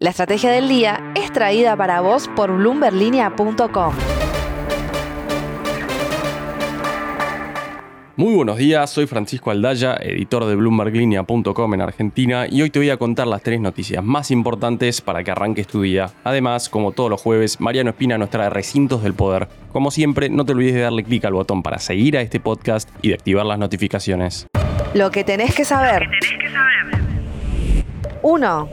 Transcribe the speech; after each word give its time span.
La 0.00 0.10
estrategia 0.10 0.52
del 0.52 0.68
día 0.68 1.12
es 1.16 1.32
traída 1.32 1.76
para 1.76 2.00
vos 2.00 2.30
por 2.36 2.52
bloomberlinia.com. 2.56 3.94
Muy 8.14 8.32
buenos 8.36 8.58
días, 8.58 8.90
soy 8.90 9.08
Francisco 9.08 9.50
Aldaya, 9.50 9.96
editor 10.00 10.44
de 10.44 10.54
bloomberglinea.com 10.54 11.74
en 11.74 11.80
Argentina 11.80 12.46
y 12.48 12.62
hoy 12.62 12.70
te 12.70 12.78
voy 12.78 12.90
a 12.90 12.96
contar 12.96 13.26
las 13.26 13.42
tres 13.42 13.60
noticias 13.60 14.04
más 14.04 14.30
importantes 14.30 15.00
para 15.00 15.24
que 15.24 15.32
arranques 15.32 15.66
tu 15.66 15.82
día. 15.82 16.12
Además, 16.22 16.68
como 16.68 16.92
todos 16.92 17.10
los 17.10 17.20
jueves, 17.20 17.60
Mariano 17.60 17.90
Espina 17.90 18.18
nos 18.18 18.30
trae 18.30 18.50
recintos 18.50 19.02
del 19.02 19.14
poder. 19.14 19.48
Como 19.72 19.90
siempre, 19.90 20.28
no 20.28 20.44
te 20.44 20.52
olvides 20.52 20.74
de 20.74 20.82
darle 20.82 21.02
clic 21.02 21.24
al 21.24 21.32
botón 21.32 21.64
para 21.64 21.80
seguir 21.80 22.16
a 22.16 22.20
este 22.20 22.38
podcast 22.38 22.88
y 23.02 23.08
de 23.08 23.14
activar 23.14 23.44
las 23.46 23.58
notificaciones. 23.58 24.46
Lo 24.94 25.10
que 25.10 25.24
tenés 25.24 25.56
que 25.56 25.64
saber. 25.64 26.08
1. 28.22 28.68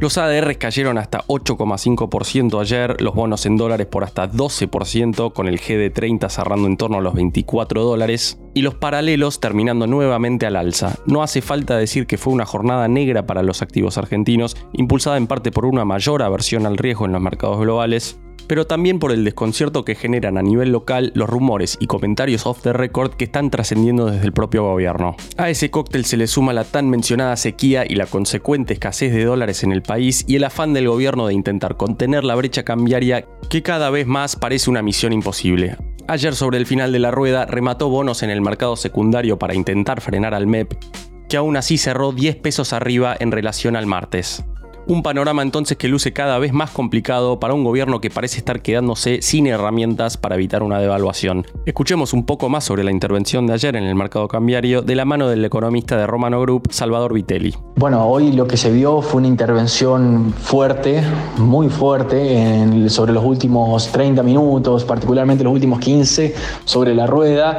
Los 0.00 0.16
ADRs 0.16 0.56
cayeron 0.56 0.96
hasta 0.96 1.26
8,5% 1.26 2.58
ayer, 2.58 3.02
los 3.02 3.14
bonos 3.14 3.44
en 3.44 3.58
dólares 3.58 3.86
por 3.86 4.02
hasta 4.02 4.32
12%, 4.32 5.34
con 5.34 5.46
el 5.46 5.60
GD30 5.60 6.30
cerrando 6.30 6.68
en 6.68 6.78
torno 6.78 6.96
a 6.96 7.00
los 7.02 7.12
24 7.12 7.84
dólares, 7.84 8.40
y 8.54 8.62
los 8.62 8.74
paralelos 8.76 9.40
terminando 9.40 9.86
nuevamente 9.86 10.46
al 10.46 10.56
alza. 10.56 10.96
No 11.04 11.22
hace 11.22 11.42
falta 11.42 11.76
decir 11.76 12.06
que 12.06 12.16
fue 12.16 12.32
una 12.32 12.46
jornada 12.46 12.88
negra 12.88 13.26
para 13.26 13.42
los 13.42 13.60
activos 13.60 13.98
argentinos, 13.98 14.56
impulsada 14.72 15.18
en 15.18 15.26
parte 15.26 15.52
por 15.52 15.66
una 15.66 15.84
mayor 15.84 16.22
aversión 16.22 16.64
al 16.64 16.78
riesgo 16.78 17.04
en 17.04 17.12
los 17.12 17.20
mercados 17.20 17.60
globales, 17.60 18.18
pero 18.50 18.66
también 18.66 18.98
por 18.98 19.12
el 19.12 19.22
desconcierto 19.22 19.84
que 19.84 19.94
generan 19.94 20.36
a 20.36 20.42
nivel 20.42 20.72
local 20.72 21.12
los 21.14 21.30
rumores 21.30 21.76
y 21.78 21.86
comentarios 21.86 22.46
off 22.46 22.62
the 22.62 22.72
record 22.72 23.12
que 23.12 23.26
están 23.26 23.48
trascendiendo 23.48 24.06
desde 24.06 24.26
el 24.26 24.32
propio 24.32 24.64
gobierno. 24.64 25.14
A 25.36 25.50
ese 25.50 25.70
cóctel 25.70 26.04
se 26.04 26.16
le 26.16 26.26
suma 26.26 26.52
la 26.52 26.64
tan 26.64 26.90
mencionada 26.90 27.36
sequía 27.36 27.84
y 27.88 27.94
la 27.94 28.06
consecuente 28.06 28.72
escasez 28.72 29.12
de 29.12 29.24
dólares 29.24 29.62
en 29.62 29.70
el 29.70 29.82
país 29.82 30.24
y 30.26 30.34
el 30.34 30.42
afán 30.42 30.72
del 30.72 30.88
gobierno 30.88 31.28
de 31.28 31.34
intentar 31.34 31.76
contener 31.76 32.24
la 32.24 32.34
brecha 32.34 32.64
cambiaria 32.64 33.24
que 33.48 33.62
cada 33.62 33.88
vez 33.88 34.08
más 34.08 34.34
parece 34.34 34.68
una 34.68 34.82
misión 34.82 35.12
imposible. 35.12 35.76
Ayer 36.08 36.34
sobre 36.34 36.58
el 36.58 36.66
final 36.66 36.90
de 36.90 36.98
la 36.98 37.12
rueda 37.12 37.46
remató 37.46 37.88
bonos 37.88 38.24
en 38.24 38.30
el 38.30 38.40
mercado 38.40 38.74
secundario 38.74 39.38
para 39.38 39.54
intentar 39.54 40.00
frenar 40.00 40.34
al 40.34 40.48
MEP, 40.48 40.74
que 41.28 41.36
aún 41.36 41.56
así 41.56 41.78
cerró 41.78 42.10
10 42.10 42.34
pesos 42.34 42.72
arriba 42.72 43.16
en 43.16 43.30
relación 43.30 43.76
al 43.76 43.86
martes. 43.86 44.42
Un 44.90 45.04
panorama 45.04 45.42
entonces 45.42 45.78
que 45.78 45.86
luce 45.86 46.12
cada 46.12 46.36
vez 46.40 46.52
más 46.52 46.72
complicado 46.72 47.38
para 47.38 47.54
un 47.54 47.62
gobierno 47.62 48.00
que 48.00 48.10
parece 48.10 48.38
estar 48.38 48.60
quedándose 48.60 49.22
sin 49.22 49.46
herramientas 49.46 50.16
para 50.16 50.34
evitar 50.34 50.64
una 50.64 50.80
devaluación. 50.80 51.46
Escuchemos 51.64 52.12
un 52.12 52.26
poco 52.26 52.48
más 52.48 52.64
sobre 52.64 52.82
la 52.82 52.90
intervención 52.90 53.46
de 53.46 53.52
ayer 53.52 53.76
en 53.76 53.84
el 53.84 53.94
mercado 53.94 54.26
cambiario 54.26 54.82
de 54.82 54.96
la 54.96 55.04
mano 55.04 55.28
del 55.28 55.44
economista 55.44 55.96
de 55.96 56.08
Romano 56.08 56.40
Group, 56.40 56.72
Salvador 56.72 57.14
Vitelli. 57.14 57.54
Bueno, 57.76 58.04
hoy 58.04 58.32
lo 58.32 58.48
que 58.48 58.56
se 58.56 58.72
vio 58.72 59.00
fue 59.00 59.20
una 59.20 59.28
intervención 59.28 60.34
fuerte, 60.36 61.04
muy 61.38 61.68
fuerte, 61.68 62.88
sobre 62.88 63.12
los 63.12 63.24
últimos 63.24 63.92
30 63.92 64.24
minutos, 64.24 64.84
particularmente 64.84 65.44
los 65.44 65.52
últimos 65.52 65.78
15, 65.78 66.34
sobre 66.64 66.96
la 66.96 67.06
rueda. 67.06 67.58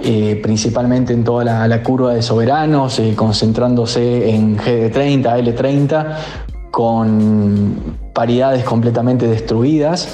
Eh, 0.00 0.38
principalmente 0.40 1.12
en 1.12 1.24
toda 1.24 1.42
la, 1.44 1.82
curva 1.82 2.14
de 2.14 2.22
soberanos, 2.22 3.00
eh, 3.00 3.14
concentrándose 3.16 4.30
en 4.30 4.56
GD30, 4.56 5.24
L30, 5.24 6.16
con 6.78 7.74
paridades 8.14 8.62
completamente 8.62 9.26
destruidas. 9.26 10.08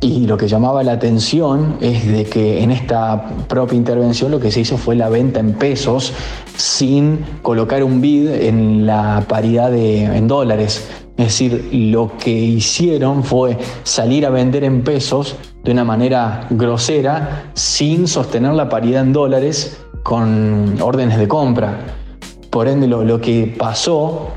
Y 0.00 0.26
lo 0.26 0.36
que 0.36 0.48
llamaba 0.48 0.82
la 0.82 0.90
atención 0.90 1.76
es 1.80 2.04
de 2.04 2.24
que 2.24 2.64
en 2.64 2.72
esta 2.72 3.28
propia 3.46 3.76
intervención 3.76 4.32
lo 4.32 4.40
que 4.40 4.50
se 4.50 4.58
hizo 4.58 4.76
fue 4.76 4.96
la 4.96 5.08
venta 5.08 5.38
en 5.38 5.52
pesos 5.52 6.12
sin 6.56 7.24
colocar 7.42 7.84
un 7.84 8.00
bid 8.00 8.28
en 8.28 8.86
la 8.86 9.24
paridad 9.28 9.70
de, 9.70 10.02
en 10.02 10.26
dólares. 10.26 10.88
Es 11.16 11.26
decir, 11.26 11.68
lo 11.72 12.10
que 12.18 12.32
hicieron 12.32 13.22
fue 13.22 13.56
salir 13.84 14.26
a 14.26 14.30
vender 14.30 14.64
en 14.64 14.82
pesos 14.82 15.36
de 15.62 15.70
una 15.70 15.84
manera 15.84 16.48
grosera 16.50 17.52
sin 17.54 18.08
sostener 18.08 18.54
la 18.54 18.68
paridad 18.68 19.02
en 19.02 19.12
dólares 19.12 19.80
con 20.02 20.76
órdenes 20.82 21.18
de 21.18 21.28
compra. 21.28 21.78
Por 22.50 22.66
ende, 22.66 22.88
lo, 22.88 23.04
lo 23.04 23.20
que 23.20 23.54
pasó 23.56 24.30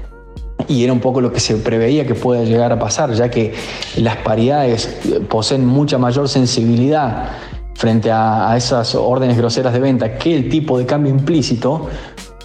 y 0.68 0.84
era 0.84 0.94
un 0.94 1.00
poco 1.00 1.22
lo 1.22 1.32
que 1.32 1.40
se 1.40 1.56
preveía 1.58 2.06
que 2.06 2.16
pueda 2.16 2.44
llegar 2.44 2.72
a 2.72 2.80
pasar, 2.80 3.14
ya 3.14 3.30
que 3.30 3.54
las 3.98 4.18
paridades 4.18 5.00
poseen 5.30 5.66
mucha 5.66 5.98
mayor 5.98 6.30
sensibilidad 6.30 7.32
frente 7.76 8.12
a, 8.12 8.56
esas 8.56 8.96
órdenes 8.96 9.38
groseras 9.38 9.74
de 9.74 9.80
venta 9.80 10.18
que 10.18 10.36
el 10.36 10.50
tipo 10.50 10.78
de 10.78 10.86
cambio 10.86 11.12
implícito, 11.12 11.88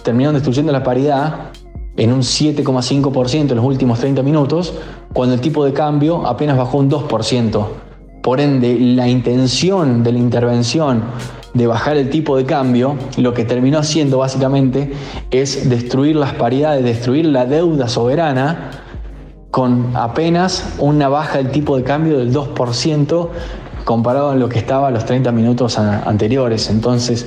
terminaron 0.03 0.35
destruyendo 0.35 0.71
la 0.71 0.83
paridad 0.83 1.51
en 1.95 2.13
un 2.13 2.21
7,5% 2.21 3.51
en 3.51 3.55
los 3.55 3.65
últimos 3.65 3.99
30 3.99 4.23
minutos, 4.23 4.73
cuando 5.13 5.35
el 5.35 5.41
tipo 5.41 5.65
de 5.65 5.73
cambio 5.73 6.25
apenas 6.25 6.57
bajó 6.57 6.77
un 6.77 6.89
2%. 6.89 7.67
Por 8.21 8.39
ende, 8.39 8.77
la 8.79 9.07
intención 9.07 10.03
de 10.03 10.11
la 10.11 10.19
intervención 10.19 11.03
de 11.53 11.67
bajar 11.67 11.97
el 11.97 12.09
tipo 12.09 12.37
de 12.37 12.45
cambio, 12.45 12.95
lo 13.17 13.33
que 13.33 13.43
terminó 13.45 13.79
haciendo 13.79 14.19
básicamente 14.19 14.91
es 15.31 15.69
destruir 15.69 16.15
las 16.15 16.33
paridades, 16.33 16.83
destruir 16.83 17.25
la 17.25 17.45
deuda 17.45 17.87
soberana 17.87 18.71
con 19.51 19.95
apenas 19.95 20.75
una 20.77 21.09
baja 21.09 21.37
del 21.39 21.51
tipo 21.51 21.75
de 21.75 21.83
cambio 21.83 22.19
del 22.19 22.33
2% 22.33 23.29
comparado 23.83 24.29
a 24.29 24.35
lo 24.35 24.47
que 24.49 24.59
estaba 24.59 24.89
a 24.89 24.91
los 24.91 25.05
30 25.05 25.31
minutos 25.31 25.79
anteriores. 25.79 26.69
Entonces 26.69 27.25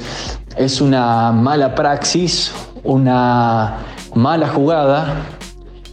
es 0.56 0.80
una 0.80 1.32
mala 1.32 1.74
praxis, 1.74 2.52
una 2.84 3.78
mala 4.14 4.48
jugada 4.48 5.26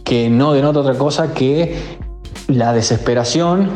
que 0.04 0.30
no 0.30 0.52
denota 0.52 0.80
otra 0.80 0.94
cosa 0.94 1.34
que 1.34 1.98
la 2.46 2.72
desesperación, 2.72 3.70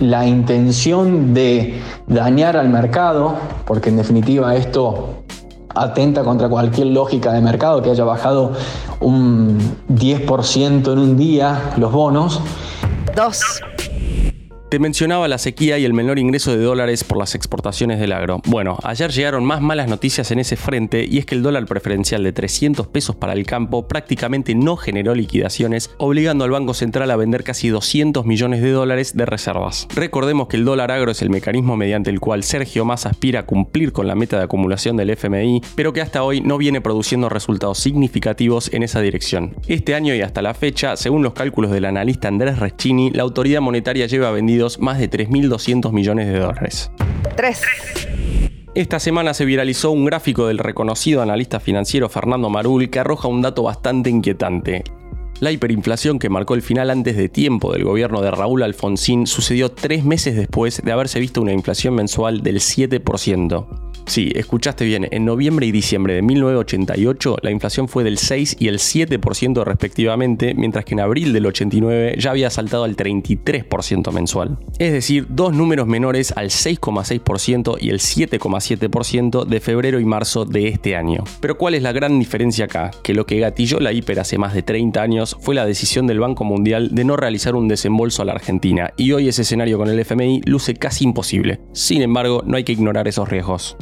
la 0.00 0.26
intención 0.26 1.34
de 1.34 1.80
dañar 2.06 2.56
al 2.56 2.68
mercado, 2.68 3.36
porque 3.66 3.90
en 3.90 3.96
definitiva 3.96 4.54
esto 4.54 5.24
atenta 5.74 6.24
contra 6.24 6.48
cualquier 6.48 6.88
lógica 6.88 7.32
de 7.32 7.40
mercado 7.40 7.82
que 7.82 7.90
haya 7.90 8.04
bajado 8.04 8.52
un 9.00 9.58
10% 9.88 10.92
en 10.92 10.98
un 10.98 11.16
día 11.16 11.72
los 11.76 11.92
bonos. 11.92 12.40
Dos. 13.14 13.60
Te 14.68 14.78
mencionaba 14.78 15.28
la 15.28 15.38
sequía 15.38 15.78
y 15.78 15.86
el 15.86 15.94
menor 15.94 16.18
ingreso 16.18 16.54
de 16.54 16.62
dólares 16.62 17.02
por 17.02 17.16
las 17.16 17.34
exportaciones 17.34 17.98
del 17.98 18.12
agro. 18.12 18.42
Bueno, 18.44 18.76
ayer 18.82 19.10
llegaron 19.10 19.42
más 19.42 19.62
malas 19.62 19.88
noticias 19.88 20.30
en 20.30 20.40
ese 20.40 20.56
frente 20.56 21.06
y 21.10 21.16
es 21.16 21.24
que 21.24 21.34
el 21.34 21.42
dólar 21.42 21.64
preferencial 21.64 22.22
de 22.22 22.34
300 22.34 22.86
pesos 22.88 23.16
para 23.16 23.32
el 23.32 23.46
campo 23.46 23.88
prácticamente 23.88 24.54
no 24.54 24.76
generó 24.76 25.14
liquidaciones, 25.14 25.90
obligando 25.96 26.44
al 26.44 26.50
Banco 26.50 26.74
Central 26.74 27.10
a 27.10 27.16
vender 27.16 27.44
casi 27.44 27.68
200 27.68 28.26
millones 28.26 28.60
de 28.60 28.70
dólares 28.70 29.16
de 29.16 29.24
reservas. 29.24 29.88
Recordemos 29.94 30.48
que 30.48 30.58
el 30.58 30.66
dólar 30.66 30.90
agro 30.90 31.12
es 31.12 31.22
el 31.22 31.30
mecanismo 31.30 31.74
mediante 31.78 32.10
el 32.10 32.20
cual 32.20 32.42
Sergio 32.42 32.84
Massa 32.84 33.08
aspira 33.08 33.40
a 33.40 33.46
cumplir 33.46 33.92
con 33.92 34.06
la 34.06 34.16
meta 34.16 34.36
de 34.36 34.44
acumulación 34.44 34.98
del 34.98 35.08
FMI, 35.08 35.62
pero 35.76 35.94
que 35.94 36.02
hasta 36.02 36.22
hoy 36.22 36.42
no 36.42 36.58
viene 36.58 36.82
produciendo 36.82 37.30
resultados 37.30 37.78
significativos 37.78 38.70
en 38.74 38.82
esa 38.82 39.00
dirección. 39.00 39.56
Este 39.66 39.94
año 39.94 40.14
y 40.14 40.20
hasta 40.20 40.42
la 40.42 40.52
fecha, 40.52 40.94
según 40.96 41.22
los 41.22 41.32
cálculos 41.32 41.70
del 41.70 41.86
analista 41.86 42.28
Andrés 42.28 42.58
Reschini, 42.58 43.10
la 43.12 43.22
autoridad 43.22 43.62
monetaria 43.62 44.04
lleva 44.04 44.30
vendido 44.30 44.57
más 44.78 44.98
de 44.98 45.10
3.200 45.10 45.92
millones 45.92 46.26
de 46.26 46.38
dólares. 46.38 46.90
3. 47.36 47.62
Esta 48.74 49.00
semana 49.00 49.34
se 49.34 49.44
viralizó 49.44 49.90
un 49.90 50.04
gráfico 50.04 50.46
del 50.46 50.58
reconocido 50.58 51.22
analista 51.22 51.58
financiero 51.58 52.08
Fernando 52.08 52.50
Marul 52.50 52.90
que 52.90 53.00
arroja 53.00 53.28
un 53.28 53.42
dato 53.42 53.62
bastante 53.62 54.10
inquietante. 54.10 54.84
La 55.40 55.52
hiperinflación 55.52 56.18
que 56.18 56.28
marcó 56.28 56.54
el 56.54 56.62
final 56.62 56.90
antes 56.90 57.16
de 57.16 57.28
tiempo 57.28 57.72
del 57.72 57.84
gobierno 57.84 58.20
de 58.20 58.30
Raúl 58.30 58.62
Alfonsín 58.62 59.26
sucedió 59.26 59.70
tres 59.70 60.04
meses 60.04 60.36
después 60.36 60.82
de 60.82 60.92
haberse 60.92 61.20
visto 61.20 61.40
una 61.40 61.52
inflación 61.52 61.94
mensual 61.94 62.42
del 62.42 62.56
7%. 62.56 63.87
Sí, 64.08 64.32
escuchaste 64.34 64.86
bien, 64.86 65.06
en 65.10 65.26
noviembre 65.26 65.66
y 65.66 65.70
diciembre 65.70 66.14
de 66.14 66.22
1988 66.22 67.36
la 67.42 67.50
inflación 67.50 67.88
fue 67.88 68.04
del 68.04 68.16
6 68.16 68.56
y 68.58 68.68
el 68.68 68.78
7% 68.78 69.64
respectivamente, 69.64 70.54
mientras 70.54 70.86
que 70.86 70.94
en 70.94 71.00
abril 71.00 71.34
del 71.34 71.44
89 71.44 72.14
ya 72.18 72.30
había 72.30 72.48
saltado 72.48 72.84
al 72.84 72.96
33% 72.96 74.10
mensual. 74.12 74.58
Es 74.78 74.92
decir, 74.92 75.26
dos 75.28 75.52
números 75.52 75.86
menores 75.86 76.32
al 76.36 76.48
6,6% 76.48 77.76
y 77.78 77.90
el 77.90 77.98
7,7% 77.98 79.44
de 79.44 79.60
febrero 79.60 80.00
y 80.00 80.06
marzo 80.06 80.46
de 80.46 80.68
este 80.68 80.96
año. 80.96 81.24
Pero 81.42 81.58
¿cuál 81.58 81.74
es 81.74 81.82
la 81.82 81.92
gran 81.92 82.18
diferencia 82.18 82.64
acá? 82.64 82.90
Que 83.02 83.12
lo 83.12 83.26
que 83.26 83.38
gatilló 83.38 83.78
la 83.78 83.92
hiper 83.92 84.20
hace 84.20 84.38
más 84.38 84.54
de 84.54 84.62
30 84.62 85.02
años 85.02 85.36
fue 85.40 85.54
la 85.54 85.66
decisión 85.66 86.06
del 86.06 86.18
Banco 86.18 86.44
Mundial 86.44 86.94
de 86.94 87.04
no 87.04 87.18
realizar 87.18 87.54
un 87.54 87.68
desembolso 87.68 88.22
a 88.22 88.24
la 88.24 88.32
Argentina, 88.32 88.90
y 88.96 89.12
hoy 89.12 89.28
ese 89.28 89.42
escenario 89.42 89.76
con 89.76 89.90
el 89.90 90.00
FMI 90.00 90.40
luce 90.46 90.72
casi 90.74 91.04
imposible. 91.04 91.60
Sin 91.72 92.00
embargo, 92.00 92.42
no 92.46 92.56
hay 92.56 92.64
que 92.64 92.72
ignorar 92.72 93.06
esos 93.06 93.28
riesgos. 93.28 93.76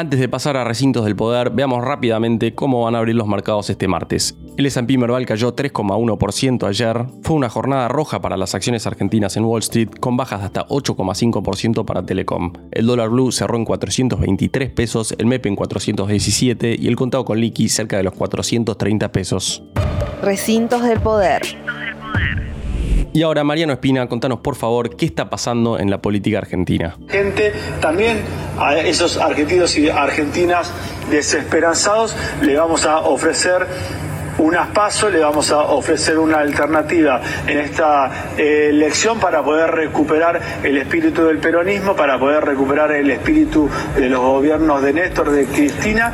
Antes 0.00 0.18
de 0.18 0.30
pasar 0.30 0.56
a 0.56 0.64
recintos 0.64 1.04
del 1.04 1.14
poder, 1.14 1.50
veamos 1.50 1.84
rápidamente 1.84 2.54
cómo 2.54 2.84
van 2.84 2.94
a 2.94 3.00
abrir 3.00 3.16
los 3.16 3.28
mercados 3.28 3.68
este 3.68 3.86
martes. 3.86 4.34
El 4.56 4.64
S&P 4.64 4.96
Merval 4.96 5.26
cayó 5.26 5.54
3,1% 5.54 6.66
ayer. 6.66 7.04
Fue 7.22 7.36
una 7.36 7.50
jornada 7.50 7.86
roja 7.88 8.18
para 8.18 8.38
las 8.38 8.54
acciones 8.54 8.86
argentinas 8.86 9.36
en 9.36 9.44
Wall 9.44 9.60
Street, 9.60 9.90
con 10.00 10.16
bajas 10.16 10.40
de 10.40 10.46
hasta 10.46 10.66
8,5% 10.68 11.84
para 11.84 12.02
Telecom. 12.02 12.54
El 12.70 12.86
dólar 12.86 13.10
blue 13.10 13.30
cerró 13.30 13.58
en 13.58 13.66
423 13.66 14.70
pesos, 14.70 15.14
el 15.18 15.26
MEP 15.26 15.44
en 15.44 15.56
417 15.56 16.76
y 16.80 16.88
el 16.88 16.96
contado 16.96 17.26
con 17.26 17.38
liqui 17.38 17.68
cerca 17.68 17.98
de 17.98 18.04
los 18.04 18.14
430 18.14 19.12
pesos. 19.12 19.62
Recintos 20.22 20.82
del 20.82 21.00
poder. 21.00 21.42
Y 23.12 23.22
ahora, 23.22 23.42
Mariano 23.42 23.72
Espina, 23.72 24.06
contanos 24.08 24.40
por 24.40 24.54
favor 24.54 24.96
qué 24.96 25.06
está 25.06 25.28
pasando 25.28 25.78
en 25.78 25.90
la 25.90 25.98
política 25.98 26.38
argentina. 26.38 26.96
Gente, 27.08 27.52
también 27.80 28.18
a 28.58 28.78
esos 28.78 29.16
argentinos 29.16 29.76
y 29.76 29.88
argentinas 29.88 30.70
desesperanzados 31.10 32.14
le 32.42 32.56
vamos 32.56 32.86
a 32.86 33.00
ofrecer 33.00 33.66
unas 34.38 34.68
pasos, 34.68 35.12
le 35.12 35.18
vamos 35.20 35.50
a 35.50 35.58
ofrecer 35.58 36.18
una 36.18 36.38
alternativa 36.38 37.20
en 37.46 37.58
esta 37.58 38.32
eh, 38.38 38.68
elección 38.70 39.18
para 39.18 39.42
poder 39.42 39.70
recuperar 39.70 40.40
el 40.62 40.78
espíritu 40.78 41.24
del 41.24 41.38
peronismo, 41.38 41.94
para 41.94 42.18
poder 42.18 42.44
recuperar 42.44 42.92
el 42.92 43.10
espíritu 43.10 43.68
de 43.96 44.08
los 44.08 44.20
gobiernos 44.20 44.82
de 44.82 44.92
Néstor, 44.92 45.30
de 45.30 45.46
Cristina. 45.46 46.12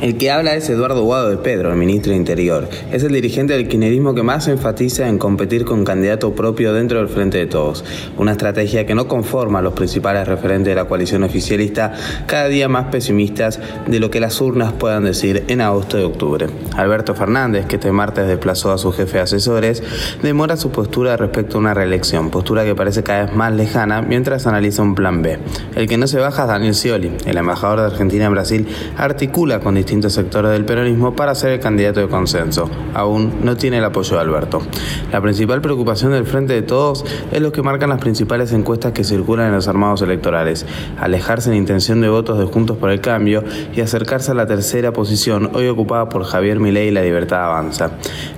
El 0.00 0.16
que 0.16 0.30
habla 0.30 0.54
es 0.54 0.70
Eduardo 0.70 1.02
Guado 1.02 1.28
de 1.28 1.36
Pedro, 1.36 1.70
el 1.70 1.76
ministro 1.76 2.12
de 2.12 2.16
Interior. 2.16 2.66
Es 2.90 3.02
el 3.02 3.12
dirigente 3.12 3.52
del 3.52 3.68
kirchnerismo 3.68 4.14
que 4.14 4.22
más 4.22 4.48
enfatiza 4.48 5.06
en 5.06 5.18
competir 5.18 5.66
con 5.66 5.84
candidato 5.84 6.34
propio 6.34 6.72
dentro 6.72 7.00
del 7.00 7.08
Frente 7.08 7.36
de 7.36 7.44
Todos. 7.44 7.84
Una 8.16 8.32
estrategia 8.32 8.86
que 8.86 8.94
no 8.94 9.08
conforma 9.08 9.58
a 9.58 9.62
los 9.62 9.74
principales 9.74 10.26
referentes 10.26 10.70
de 10.70 10.74
la 10.74 10.86
coalición 10.86 11.22
oficialista, 11.22 11.92
cada 12.24 12.48
día 12.48 12.66
más 12.66 12.86
pesimistas 12.86 13.60
de 13.86 14.00
lo 14.00 14.10
que 14.10 14.20
las 14.20 14.40
urnas 14.40 14.72
puedan 14.72 15.04
decir 15.04 15.44
en 15.48 15.60
agosto 15.60 16.00
y 16.00 16.02
octubre. 16.04 16.46
Alberto 16.78 17.14
Fernández, 17.14 17.66
que 17.66 17.76
este 17.76 17.92
martes 17.92 18.26
desplazó 18.26 18.72
a 18.72 18.78
su 18.78 18.92
jefe 18.92 19.20
asesores, 19.20 19.82
demora 20.22 20.56
su 20.56 20.70
postura 20.70 21.18
respecto 21.18 21.58
a 21.58 21.60
una 21.60 21.74
reelección, 21.74 22.30
postura 22.30 22.64
que 22.64 22.74
parece 22.74 23.02
cada 23.02 23.26
vez 23.26 23.36
más 23.36 23.52
lejana 23.52 24.00
mientras 24.00 24.46
analiza 24.46 24.80
un 24.80 24.94
plan 24.94 25.20
B. 25.20 25.36
El 25.74 25.86
que 25.86 25.98
no 25.98 26.06
se 26.06 26.18
baja 26.20 26.44
es 26.44 26.48
Daniel 26.48 26.74
Scioli, 26.74 27.12
el 27.26 27.36
embajador 27.36 27.80
de 27.80 27.86
Argentina 27.86 28.24
en 28.24 28.32
Brasil, 28.32 28.66
articula 28.96 29.60
con 29.60 29.74
distintos 29.74 29.89
sectores 29.90 30.52
del 30.52 30.64
peronismo 30.64 31.16
para 31.16 31.34
ser 31.34 31.50
el 31.50 31.60
candidato 31.60 31.98
de 31.98 32.08
consenso. 32.08 32.70
Aún 32.94 33.40
no 33.42 33.56
tiene 33.56 33.78
el 33.78 33.84
apoyo 33.84 34.14
de 34.14 34.22
Alberto. 34.22 34.62
La 35.10 35.20
principal 35.20 35.60
preocupación 35.60 36.12
del 36.12 36.24
Frente 36.24 36.52
de 36.52 36.62
Todos 36.62 37.04
es 37.32 37.40
lo 37.40 37.50
que 37.50 37.62
marcan 37.62 37.90
las 37.90 37.98
principales 37.98 38.52
encuestas 38.52 38.92
que 38.92 39.02
circulan 39.02 39.48
en 39.48 39.52
los 39.52 39.66
armados 39.66 40.00
electorales. 40.02 40.64
Alejarse 40.98 41.50
en 41.50 41.56
intención 41.56 42.00
de 42.00 42.08
votos 42.08 42.38
de 42.38 42.44
Juntos 42.44 42.76
por 42.76 42.90
el 42.90 43.00
Cambio 43.00 43.42
y 43.74 43.80
acercarse 43.80 44.30
a 44.30 44.34
la 44.34 44.46
tercera 44.46 44.92
posición 44.92 45.50
hoy 45.54 45.66
ocupada 45.66 46.08
por 46.08 46.24
Javier 46.24 46.60
Milei 46.60 46.88
y 46.88 46.92
La 46.92 47.02
Libertad 47.02 47.44
Avanza. 47.44 47.90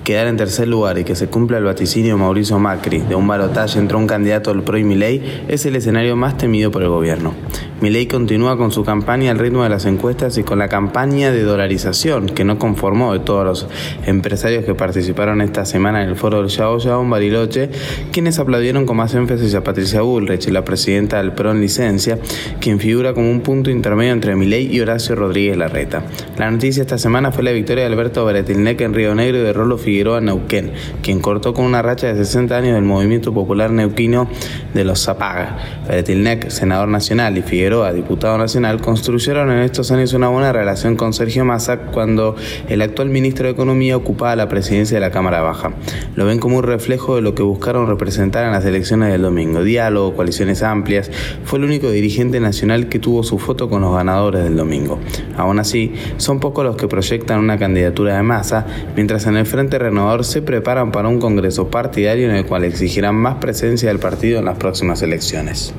Quedar 0.05 0.29
en 0.29 0.39
tercer 0.39 0.69
lugar 0.69 0.99
y 0.99 1.05
que 1.05 1.15
se 1.15 1.29
cumpla 1.29 1.59
el 1.59 1.65
vaticinio 1.65 2.17
Mauricio 2.17 2.59
Macri 2.59 3.01
de 3.01 3.15
un 3.15 3.29
balotaje 3.29 3.79
entre 3.79 3.97
un 3.99 4.07
candidato 4.07 4.53
del 4.55 4.63
PRO 4.63 4.79
y 4.79 4.85
Milei 4.85 5.45
es 5.49 5.67
el 5.67 5.77
escenario 5.77 6.17
más 6.17 6.39
temido 6.39 6.71
por 6.71 6.83
el 6.83 6.89
gobierno. 6.89 7.35
Milei 7.83 8.07
continúa 8.07 8.57
con 8.57 8.71
su 8.71 8.85
campaña 8.85 9.33
al 9.33 9.41
ritmo 9.41 9.65
de 9.65 9.69
las 9.69 9.87
encuestas 9.87 10.39
y 10.39 10.45
con 10.45 10.61
la 10.61 10.69
campaña 10.69 11.33
de 11.33 11.42
dolarización 11.43 12.27
que 12.27 12.45
no 12.45 12.59
conformó 12.59 13.13
de 13.13 13.21
todos 13.21 13.45
los 13.45 13.67
empresarios 14.07 14.65
que 14.65 14.75
participaron 14.75 15.41
esta 15.41 15.65
semana 15.65 16.03
en 16.03 16.09
el 16.09 16.17
foro 16.17 16.39
del 16.39 16.49
Yao 16.49 16.79
Yao 16.79 17.03
en 17.03 17.11
Bariloche, 17.11 17.71
quienes 18.13 18.39
aplaudieron 18.39 18.87
con 18.87 18.97
más 18.97 19.15
énfasis 19.15 19.55
a 19.55 19.63
Patricia 19.63 20.03
Bullrich, 20.03 20.49
la 20.49 20.65
presidenta 20.65 21.19
del 21.19 21.33
PRO 21.33 21.53
en 21.53 21.61
licencia, 21.61 22.19
quien 22.61 22.79
figura 22.79 23.15
como 23.15 23.31
un 23.31 23.41
punto 23.41 23.71
intermedio 23.71 24.13
entre 24.13 24.37
Milei 24.37 24.75
y 24.75 24.81
Horacio 24.81 25.15
Rodríguez 25.15 25.57
Larreta. 25.57 26.03
La 26.39 26.51
noticia 26.51 26.83
esta 26.83 26.99
semana 26.99 27.33
fue 27.33 27.43
la 27.43 27.53
victoria 27.53 27.85
de 27.85 27.93
Alberto 27.93 28.25
Beretilnec 28.25 28.81
en 28.81 28.95
Río 28.95 29.15
Negro 29.15 29.39
y 29.39 29.43
de 29.43 29.53
Rolo 29.53 29.79
Figueroa 29.79 30.21
Neuquén, 30.21 30.73
quien 31.03 31.21
cortó 31.21 31.55
con 31.55 31.65
una 31.65 31.83
racha 31.83 32.07
de 32.09 32.17
60 32.17 32.57
años 32.57 32.75
del 32.75 32.85
movimiento 32.85 33.33
popular 33.33 33.71
neuquino 33.71 34.29
de 34.75 34.85
los 34.85 35.03
Zapaga. 35.03 35.57
Beretilnec, 35.89 36.51
senador 36.51 36.89
nacional, 36.89 37.39
y 37.39 37.43
Figueroa 37.43 37.93
diputado 37.93 38.39
nacional, 38.39 38.81
construyeron 38.81 39.51
en 39.51 39.61
estos 39.61 39.91
años 39.91 40.13
una 40.13 40.29
buena 40.29 40.53
relación 40.53 40.97
con 40.97 41.13
Sergio 41.13 41.32
Massa 41.41 41.79
cuando 41.79 42.37
el 42.69 42.83
actual 42.83 43.09
ministro 43.09 43.47
de 43.47 43.53
Economía 43.53 43.97
ocupaba 43.97 44.37
la 44.37 44.49
presidencia 44.49 44.97
de 44.97 45.01
la 45.01 45.11
Cámara 45.11 45.41
Baja. 45.41 45.73
Lo 46.15 46.27
ven 46.27 46.39
como 46.39 46.59
un 46.59 46.63
reflejo 46.63 47.17
de 47.17 47.23
lo 47.23 47.35
que 47.35 47.43
buscaron 47.43 47.87
representar 47.87 48.45
en 48.45 48.53
las 48.53 48.65
elecciones 48.65 49.11
del 49.11 49.23
domingo. 49.23 49.65
Diálogo, 49.65 50.15
coaliciones 50.15 50.63
amplias. 50.63 51.11
Fue 51.45 51.59
el 51.59 51.65
único 51.65 51.91
dirigente 51.91 52.39
nacional 52.41 52.89
que 52.89 52.99
tuvo 52.99 53.23
su 53.23 53.39
foto 53.39 53.69
con 53.69 53.81
los 53.81 53.95
ganadores 53.95 54.45
del 54.45 54.57
domingo. 54.57 54.99
Aún 55.37 55.59
así, 55.59 55.95
son 56.19 56.41
pocos 56.41 56.65
los 56.65 56.77
que 56.77 56.89
proyectan 56.89 57.41
una 57.41 57.59
candidatura 57.59 58.17
de 58.17 58.23
masa, 58.23 58.67
mientras 58.95 59.27
en 59.27 59.37
el 59.37 59.47
Frente 59.47 59.79
Renovador 59.79 60.25
se 60.25 60.43
preparan 60.43 60.93
para 60.93 61.09
un 61.09 61.21
congreso 61.21 61.69
partidario 61.69 62.29
en 62.29 62.37
el 62.37 62.47
cual 62.47 62.65
exigirán 62.65 63.17
más 63.17 63.37
presencia 63.37 63.89
del 63.89 63.99
partido 63.99 64.39
en 64.39 64.45
las 64.45 64.59
próximas 64.59 65.03
elecciones. 65.03 65.73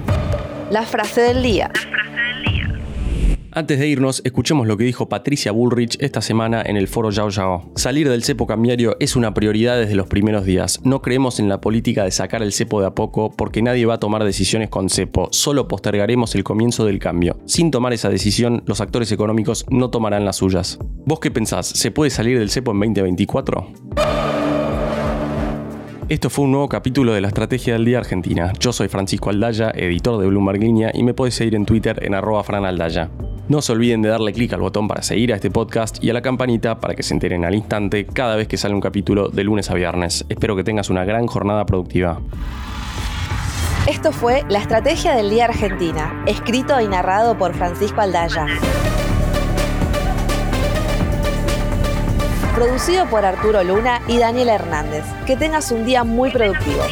La 0.71 0.83
frase 0.83 1.21
del 1.21 1.43
día. 1.43 1.71
Antes 3.55 3.77
de 3.77 3.87
irnos, 3.87 4.23
escuchemos 4.25 4.65
lo 4.65 4.77
que 4.77 4.83
dijo 4.83 5.09
Patricia 5.09 5.51
Bullrich 5.51 5.97
esta 5.99 6.21
semana 6.21 6.63
en 6.65 6.75
el 6.75 6.87
foro 6.87 7.11
Yao 7.11 7.29
Yao. 7.29 7.71
Salir 7.75 8.09
del 8.09 8.23
cepo 8.23 8.47
cambiario 8.47 8.97
es 8.99 9.15
una 9.15 9.35
prioridad 9.35 9.77
desde 9.77 9.93
los 9.93 10.07
primeros 10.07 10.43
días. 10.43 10.79
No 10.83 11.03
creemos 11.03 11.39
en 11.39 11.49
la 11.49 11.61
política 11.61 12.03
de 12.03 12.09
sacar 12.09 12.41
el 12.41 12.51
cepo 12.51 12.81
de 12.81 12.87
a 12.87 12.95
poco 12.95 13.29
porque 13.29 13.61
nadie 13.61 13.85
va 13.85 13.93
a 13.93 13.99
tomar 13.99 14.23
decisiones 14.23 14.69
con 14.69 14.89
cepo. 14.89 15.27
Solo 15.29 15.67
postergaremos 15.67 16.33
el 16.33 16.43
comienzo 16.43 16.83
del 16.83 16.97
cambio. 16.97 17.37
Sin 17.45 17.69
tomar 17.69 17.93
esa 17.93 18.09
decisión, 18.09 18.63
los 18.65 18.81
actores 18.81 19.11
económicos 19.11 19.67
no 19.69 19.91
tomarán 19.91 20.25
las 20.25 20.37
suyas. 20.37 20.79
¿Vos 21.05 21.19
qué 21.19 21.29
pensás? 21.29 21.67
¿Se 21.67 21.91
puede 21.91 22.09
salir 22.09 22.39
del 22.39 22.49
cepo 22.49 22.71
en 22.71 22.79
2024? 22.79 23.67
Esto 26.09 26.31
fue 26.31 26.45
un 26.45 26.51
nuevo 26.51 26.69
capítulo 26.69 27.13
de 27.13 27.21
la 27.21 27.27
Estrategia 27.27 27.73
del 27.73 27.85
Día 27.85 27.99
Argentina. 27.99 28.51
Yo 28.59 28.73
soy 28.73 28.87
Francisco 28.87 29.29
Aldaya, 29.29 29.69
editor 29.75 30.19
de 30.19 30.25
Bloomberg 30.25 30.59
Línea, 30.59 30.89
y 30.91 31.03
me 31.03 31.13
podés 31.13 31.35
seguir 31.35 31.53
en 31.53 31.65
Twitter 31.65 32.03
en 32.03 32.15
arroba 32.15 32.43
franaldaya. 32.43 33.11
No 33.49 33.61
se 33.61 33.73
olviden 33.73 34.01
de 34.01 34.09
darle 34.09 34.31
clic 34.31 34.53
al 34.53 34.61
botón 34.61 34.87
para 34.87 35.03
seguir 35.03 35.33
a 35.33 35.35
este 35.35 35.51
podcast 35.51 36.01
y 36.01 36.09
a 36.09 36.13
la 36.13 36.21
campanita 36.21 36.79
para 36.79 36.95
que 36.95 37.03
se 37.03 37.13
enteren 37.13 37.43
al 37.43 37.53
instante 37.53 38.05
cada 38.05 38.37
vez 38.37 38.47
que 38.47 38.55
sale 38.55 38.73
un 38.73 38.79
capítulo 38.79 39.27
de 39.27 39.43
lunes 39.43 39.69
a 39.69 39.73
viernes. 39.73 40.25
Espero 40.29 40.55
que 40.55 40.63
tengas 40.63 40.89
una 40.89 41.03
gran 41.03 41.27
jornada 41.27 41.65
productiva. 41.65 42.21
Esto 43.85 44.13
fue 44.13 44.45
La 44.47 44.59
Estrategia 44.59 45.13
del 45.13 45.29
Día 45.29 45.45
Argentina, 45.45 46.23
escrito 46.25 46.79
y 46.79 46.87
narrado 46.87 47.37
por 47.37 47.53
Francisco 47.53 47.99
Aldaya. 47.99 48.47
Producido 52.55 53.07
por 53.07 53.25
Arturo 53.25 53.61
Luna 53.63 54.01
y 54.07 54.19
Daniel 54.19 54.47
Hernández. 54.47 55.03
Que 55.25 55.35
tengas 55.35 55.69
un 55.71 55.83
día 55.83 56.05
muy 56.05 56.31
productivo. 56.31 56.83